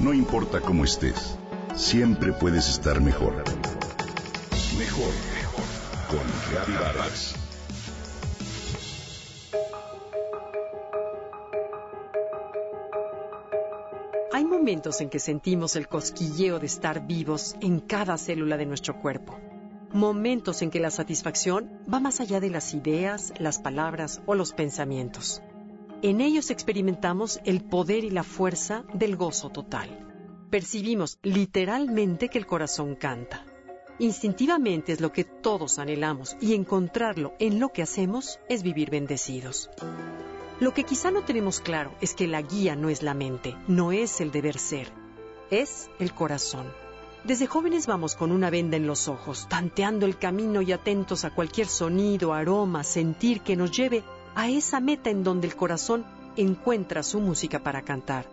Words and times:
No 0.00 0.14
importa 0.14 0.62
cómo 0.62 0.84
estés, 0.84 1.36
siempre 1.76 2.32
puedes 2.32 2.70
estar 2.70 3.02
mejor. 3.02 3.34
Mejor, 4.78 5.12
mejor. 5.34 5.64
Con 6.08 6.74
Vargas. 6.74 7.34
Hay 14.32 14.44
momentos 14.46 15.02
en 15.02 15.10
que 15.10 15.18
sentimos 15.18 15.76
el 15.76 15.86
cosquilleo 15.86 16.58
de 16.58 16.66
estar 16.66 17.06
vivos 17.06 17.54
en 17.60 17.80
cada 17.80 18.16
célula 18.16 18.56
de 18.56 18.64
nuestro 18.64 18.98
cuerpo. 18.98 19.38
Momentos 19.92 20.62
en 20.62 20.70
que 20.70 20.80
la 20.80 20.90
satisfacción 20.90 21.78
va 21.92 22.00
más 22.00 22.20
allá 22.20 22.40
de 22.40 22.48
las 22.48 22.72
ideas, 22.72 23.34
las 23.38 23.58
palabras 23.58 24.22
o 24.24 24.34
los 24.34 24.54
pensamientos. 24.54 25.42
En 26.02 26.22
ellos 26.22 26.50
experimentamos 26.50 27.40
el 27.44 27.62
poder 27.62 28.04
y 28.04 28.10
la 28.10 28.22
fuerza 28.22 28.84
del 28.94 29.16
gozo 29.16 29.50
total. 29.50 30.46
Percibimos 30.48 31.18
literalmente 31.22 32.30
que 32.30 32.38
el 32.38 32.46
corazón 32.46 32.94
canta. 32.94 33.44
Instintivamente 33.98 34.92
es 34.92 35.02
lo 35.02 35.12
que 35.12 35.24
todos 35.24 35.78
anhelamos 35.78 36.38
y 36.40 36.54
encontrarlo 36.54 37.34
en 37.38 37.60
lo 37.60 37.68
que 37.68 37.82
hacemos 37.82 38.40
es 38.48 38.62
vivir 38.62 38.88
bendecidos. 38.88 39.68
Lo 40.58 40.72
que 40.72 40.84
quizá 40.84 41.10
no 41.10 41.22
tenemos 41.22 41.60
claro 41.60 41.94
es 42.00 42.14
que 42.14 42.26
la 42.26 42.40
guía 42.40 42.76
no 42.76 42.88
es 42.88 43.02
la 43.02 43.12
mente, 43.12 43.54
no 43.68 43.92
es 43.92 44.22
el 44.22 44.30
deber 44.30 44.56
ser, 44.56 44.90
es 45.50 45.90
el 45.98 46.14
corazón. 46.14 46.66
Desde 47.24 47.46
jóvenes 47.46 47.86
vamos 47.86 48.14
con 48.14 48.32
una 48.32 48.48
venda 48.48 48.78
en 48.78 48.86
los 48.86 49.06
ojos, 49.06 49.46
tanteando 49.50 50.06
el 50.06 50.16
camino 50.16 50.62
y 50.62 50.72
atentos 50.72 51.26
a 51.26 51.34
cualquier 51.34 51.66
sonido, 51.66 52.32
aroma, 52.32 52.84
sentir 52.84 53.42
que 53.42 53.54
nos 53.54 53.70
lleve 53.70 54.02
a 54.34 54.48
esa 54.48 54.80
meta 54.80 55.10
en 55.10 55.24
donde 55.24 55.46
el 55.46 55.56
corazón 55.56 56.04
encuentra 56.36 57.02
su 57.02 57.20
música 57.20 57.60
para 57.60 57.82
cantar. 57.82 58.26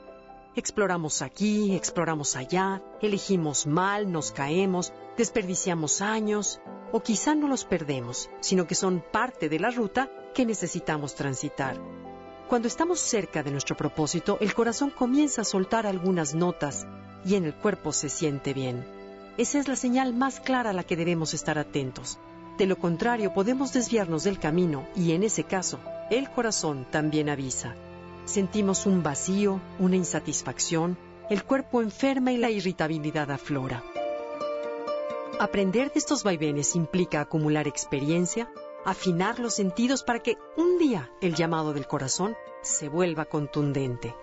Exploramos 0.55 1.21
aquí, 1.21 1.75
exploramos 1.75 2.35
allá, 2.35 2.81
elegimos 3.01 3.67
mal, 3.67 4.11
nos 4.11 4.31
caemos, 4.31 4.91
desperdiciamos 5.15 6.01
años, 6.01 6.59
o 6.91 7.01
quizá 7.01 7.35
no 7.35 7.47
los 7.47 7.65
perdemos, 7.65 8.29
sino 8.39 8.65
que 8.65 8.75
son 8.75 9.03
parte 9.11 9.49
de 9.49 9.59
la 9.59 9.69
ruta 9.69 10.09
que 10.33 10.45
necesitamos 10.45 11.15
transitar. 11.15 11.79
Cuando 12.47 12.67
estamos 12.67 12.99
cerca 12.99 13.43
de 13.43 13.51
nuestro 13.51 13.75
propósito, 13.75 14.37
el 14.39 14.53
corazón 14.53 14.89
comienza 14.89 15.41
a 15.41 15.45
soltar 15.45 15.85
algunas 15.85 16.33
notas 16.33 16.87
y 17.25 17.35
en 17.35 17.43
el 17.43 17.53
cuerpo 17.53 17.91
se 17.91 18.09
siente 18.09 18.53
bien. 18.53 18.85
Esa 19.37 19.59
es 19.59 19.67
la 19.67 19.75
señal 19.75 20.13
más 20.13 20.39
clara 20.39 20.69
a 20.69 20.73
la 20.73 20.83
que 20.83 20.95
debemos 20.95 21.33
estar 21.33 21.59
atentos. 21.59 22.17
De 22.57 22.65
lo 22.65 22.79
contrario, 22.79 23.35
podemos 23.35 23.71
desviarnos 23.71 24.23
del 24.23 24.39
camino 24.39 24.87
y 24.95 25.11
en 25.11 25.21
ese 25.21 25.43
caso, 25.43 25.79
el 26.09 26.31
corazón 26.31 26.87
también 26.89 27.29
avisa. 27.29 27.75
Sentimos 28.25 28.87
un 28.87 29.03
vacío, 29.03 29.61
una 29.77 29.95
insatisfacción, 29.95 30.97
el 31.29 31.43
cuerpo 31.43 31.83
enferma 31.83 32.31
y 32.31 32.37
la 32.37 32.49
irritabilidad 32.49 33.29
aflora. 33.29 33.83
Aprender 35.39 35.91
de 35.91 35.99
estos 35.99 36.23
vaivenes 36.23 36.75
implica 36.75 37.21
acumular 37.21 37.67
experiencia, 37.67 38.51
afinar 38.85 39.37
los 39.37 39.53
sentidos 39.53 40.01
para 40.01 40.23
que 40.23 40.37
un 40.55 40.79
día 40.79 41.11
el 41.21 41.35
llamado 41.35 41.73
del 41.73 41.85
corazón 41.85 42.35
se 42.63 42.89
vuelva 42.89 43.25
contundente. 43.25 44.15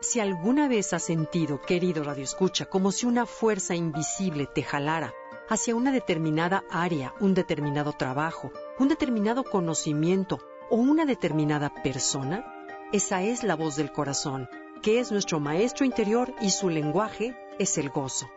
Si 0.00 0.20
alguna 0.20 0.68
vez 0.68 0.92
has 0.92 1.02
sentido, 1.02 1.60
querido 1.60 2.04
Radio 2.04 2.22
Escucha, 2.22 2.66
como 2.66 2.92
si 2.92 3.06
una 3.06 3.26
fuerza 3.26 3.74
invisible 3.74 4.46
te 4.46 4.62
jalara 4.62 5.12
hacia 5.48 5.74
una 5.74 5.92
determinada 5.92 6.64
área, 6.70 7.14
un 7.20 7.34
determinado 7.34 7.92
trabajo, 7.92 8.52
un 8.78 8.88
determinado 8.88 9.44
conocimiento 9.44 10.40
o 10.70 10.76
una 10.76 11.04
determinada 11.04 11.72
persona, 11.82 12.44
esa 12.92 13.22
es 13.22 13.42
la 13.42 13.56
voz 13.56 13.76
del 13.76 13.92
corazón, 13.92 14.48
que 14.82 15.00
es 15.00 15.12
nuestro 15.12 15.40
maestro 15.40 15.84
interior 15.84 16.34
y 16.40 16.50
su 16.50 16.68
lenguaje 16.68 17.36
es 17.58 17.78
el 17.78 17.90
gozo. 17.90 18.28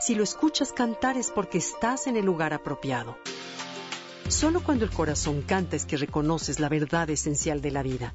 Si 0.00 0.14
lo 0.14 0.24
escuchas 0.24 0.72
cantar 0.72 1.16
es 1.16 1.30
porque 1.30 1.58
estás 1.58 2.06
en 2.06 2.16
el 2.16 2.24
lugar 2.24 2.52
apropiado. 2.52 3.16
Solo 4.28 4.62
cuando 4.62 4.84
el 4.84 4.90
corazón 4.90 5.42
canta 5.42 5.76
es 5.76 5.86
que 5.86 5.96
reconoces 5.96 6.58
la 6.58 6.68
verdad 6.68 7.10
esencial 7.10 7.60
de 7.60 7.70
la 7.70 7.82
vida, 7.82 8.14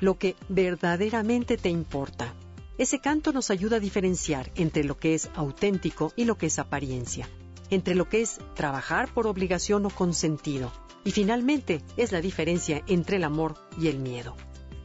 lo 0.00 0.18
que 0.18 0.36
verdaderamente 0.48 1.56
te 1.56 1.68
importa. 1.68 2.34
Ese 2.78 3.00
canto 3.00 3.32
nos 3.32 3.50
ayuda 3.50 3.76
a 3.76 3.80
diferenciar 3.80 4.50
entre 4.54 4.84
lo 4.84 4.98
que 4.98 5.14
es 5.14 5.28
auténtico 5.34 6.12
y 6.14 6.24
lo 6.24 6.38
que 6.38 6.46
es 6.46 6.58
apariencia 6.58 7.28
entre 7.70 7.94
lo 7.94 8.08
que 8.08 8.22
es 8.22 8.38
trabajar 8.54 9.12
por 9.12 9.26
obligación 9.26 9.86
o 9.86 9.90
con 9.90 10.14
sentido. 10.14 10.72
Y 11.04 11.12
finalmente 11.12 11.82
es 11.96 12.12
la 12.12 12.20
diferencia 12.20 12.82
entre 12.86 13.16
el 13.16 13.24
amor 13.24 13.54
y 13.78 13.88
el 13.88 13.98
miedo. 13.98 14.36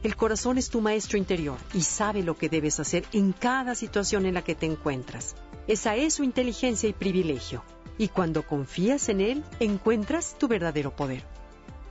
El 0.02 0.16
corazón 0.16 0.58
es 0.58 0.68
tu 0.68 0.80
maestro 0.80 1.16
interior 1.16 1.56
y 1.72 1.80
sabe 1.80 2.22
lo 2.22 2.36
que 2.36 2.50
debes 2.50 2.78
hacer 2.78 3.04
en 3.12 3.32
cada 3.32 3.74
situación 3.74 4.26
en 4.26 4.34
la 4.34 4.44
que 4.44 4.54
te 4.54 4.66
encuentras. 4.66 5.34
Esa 5.66 5.96
es 5.96 6.14
su 6.14 6.24
inteligencia 6.24 6.88
y 6.88 6.92
privilegio. 6.92 7.64
Y 7.96 8.08
cuando 8.08 8.46
confías 8.46 9.08
en 9.08 9.20
él, 9.22 9.44
encuentras 9.60 10.36
tu 10.38 10.46
verdadero 10.46 10.94
poder. 10.94 11.24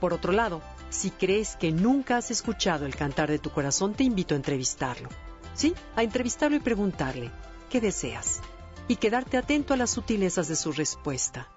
Por 0.00 0.12
otro 0.12 0.32
lado, 0.32 0.62
si 0.90 1.10
crees 1.10 1.56
que 1.56 1.72
nunca 1.72 2.18
has 2.18 2.30
escuchado 2.30 2.86
el 2.86 2.94
cantar 2.94 3.30
de 3.30 3.40
tu 3.40 3.50
corazón, 3.50 3.94
te 3.94 4.04
invito 4.04 4.34
a 4.34 4.36
entrevistarlo. 4.36 5.08
Sí, 5.54 5.74
a 5.96 6.02
entrevistarlo 6.02 6.56
y 6.56 6.60
preguntarle, 6.60 7.32
¿qué 7.68 7.80
deseas? 7.80 8.40
Y 8.88 8.96
quedarte 8.96 9.36
atento 9.36 9.74
a 9.74 9.76
las 9.76 9.90
sutilezas 9.90 10.48
de 10.48 10.56
su 10.56 10.72
respuesta. 10.72 11.48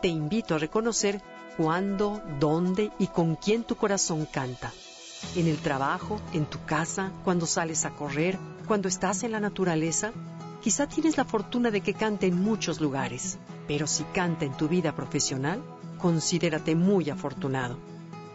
Te 0.00 0.08
invito 0.08 0.54
a 0.54 0.58
reconocer 0.58 1.22
cuándo, 1.56 2.20
dónde 2.38 2.92
y 2.98 3.06
con 3.08 3.36
quién 3.36 3.64
tu 3.64 3.76
corazón 3.76 4.26
canta. 4.26 4.72
En 5.34 5.48
el 5.48 5.58
trabajo, 5.58 6.20
en 6.32 6.46
tu 6.46 6.62
casa, 6.64 7.12
cuando 7.24 7.46
sales 7.46 7.84
a 7.84 7.90
correr, 7.90 8.38
cuando 8.66 8.88
estás 8.88 9.22
en 9.22 9.32
la 9.32 9.40
naturaleza. 9.40 10.12
Quizá 10.62 10.86
tienes 10.86 11.16
la 11.16 11.24
fortuna 11.24 11.70
de 11.70 11.80
que 11.80 11.94
cante 11.94 12.26
en 12.26 12.42
muchos 12.42 12.80
lugares, 12.80 13.38
pero 13.66 13.86
si 13.86 14.04
canta 14.04 14.44
en 14.44 14.56
tu 14.56 14.68
vida 14.68 14.94
profesional, 14.94 15.62
considérate 15.98 16.74
muy 16.74 17.10
afortunado. 17.10 17.78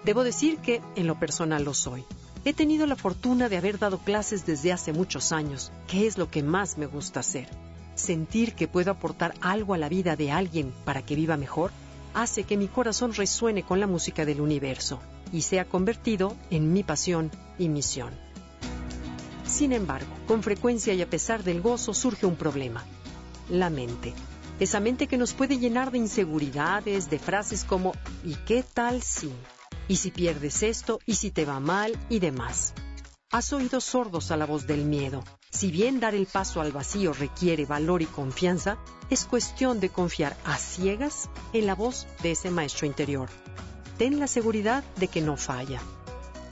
Debo 0.03 0.23
decir 0.23 0.59
que 0.59 0.81
en 0.95 1.07
lo 1.07 1.19
personal 1.19 1.63
lo 1.63 1.73
soy. 1.73 2.03
He 2.45 2.53
tenido 2.53 2.85
la 2.85 2.95
fortuna 2.95 3.49
de 3.49 3.57
haber 3.57 3.79
dado 3.79 3.97
clases 3.97 4.45
desde 4.45 4.71
hace 4.71 4.93
muchos 4.93 5.31
años, 5.31 5.71
que 5.87 6.07
es 6.07 6.17
lo 6.17 6.29
que 6.29 6.43
más 6.43 6.77
me 6.77 6.85
gusta 6.85 7.19
hacer 7.19 7.68
sentir 7.99 8.53
que 8.53 8.67
puedo 8.67 8.91
aportar 8.91 9.33
algo 9.41 9.73
a 9.73 9.77
la 9.77 9.89
vida 9.89 10.15
de 10.15 10.31
alguien 10.31 10.73
para 10.85 11.03
que 11.03 11.15
viva 11.15 11.37
mejor, 11.37 11.71
hace 12.13 12.43
que 12.43 12.57
mi 12.57 12.67
corazón 12.67 13.13
resuene 13.13 13.63
con 13.63 13.79
la 13.79 13.87
música 13.87 14.25
del 14.25 14.41
universo 14.41 14.99
y 15.31 15.41
se 15.41 15.59
ha 15.59 15.65
convertido 15.65 16.35
en 16.49 16.73
mi 16.73 16.83
pasión 16.83 17.29
y 17.57 17.69
misión. 17.69 18.13
Sin 19.45 19.73
embargo, 19.73 20.11
con 20.27 20.43
frecuencia 20.43 20.93
y 20.93 21.01
a 21.01 21.09
pesar 21.09 21.43
del 21.43 21.61
gozo 21.61 21.93
surge 21.93 22.25
un 22.25 22.35
problema, 22.35 22.83
la 23.49 23.69
mente. 23.69 24.13
Esa 24.59 24.79
mente 24.79 25.07
que 25.07 25.17
nos 25.17 25.33
puede 25.33 25.57
llenar 25.57 25.91
de 25.91 25.99
inseguridades, 25.99 27.09
de 27.09 27.19
frases 27.19 27.63
como 27.63 27.93
¿y 28.25 28.35
qué 28.45 28.63
tal 28.73 29.01
si? 29.01 29.31
¿Y 29.87 29.95
si 29.97 30.11
pierdes 30.11 30.63
esto? 30.63 30.99
¿Y 31.05 31.15
si 31.15 31.31
te 31.31 31.45
va 31.45 31.59
mal? 31.59 31.97
y 32.09 32.19
demás. 32.19 32.73
Has 33.31 33.53
oído 33.53 33.79
sordos 33.79 34.31
a 34.31 34.37
la 34.37 34.47
voz 34.47 34.65
del 34.65 34.85
miedo. 34.85 35.23
Si 35.51 35.69
bien 35.69 35.99
dar 35.99 36.15
el 36.15 36.25
paso 36.25 36.61
al 36.61 36.71
vacío 36.71 37.13
requiere 37.13 37.67
valor 37.67 38.01
y 38.01 38.07
confianza, 38.07 38.79
es 39.11 39.25
cuestión 39.25 39.79
de 39.79 39.89
confiar 39.89 40.35
a 40.45 40.57
ciegas 40.57 41.29
en 41.53 41.67
la 41.67 41.75
voz 41.75 42.07
de 42.23 42.31
ese 42.31 42.49
maestro 42.49 42.87
interior. 42.87 43.29
Ten 43.99 44.19
la 44.19 44.25
seguridad 44.25 44.83
de 44.95 45.09
que 45.09 45.21
no 45.21 45.37
falla. 45.37 45.79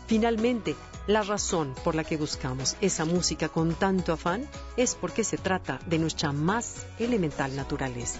Finalmente, 0.06 0.76
la 1.08 1.24
razón 1.24 1.74
por 1.84 1.96
la 1.96 2.04
que 2.04 2.16
buscamos 2.16 2.76
esa 2.80 3.06
música 3.06 3.50
con 3.50 3.74
tanto 3.74 4.14
afán 4.14 4.48
es 4.76 4.94
porque 4.94 5.24
se 5.24 5.40
trata 5.40 5.80
de 5.88 5.98
nuestra 5.98 6.32
más 6.32 6.86
elemental 7.00 7.56
naturaleza. 7.56 8.20